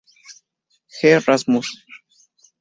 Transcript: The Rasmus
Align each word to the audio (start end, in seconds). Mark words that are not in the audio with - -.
The 1.03 1.19
Rasmus 1.27 1.67